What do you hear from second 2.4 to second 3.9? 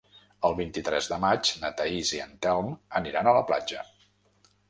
Telm aniran a la platja.